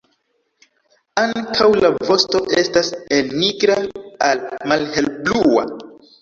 Ankaŭ 1.23 1.67
la 1.83 1.91
vosto 2.11 2.41
estas 2.61 2.89
el 3.19 3.29
nigra 3.43 3.77
al 4.31 4.43
malhelblua. 4.73 5.69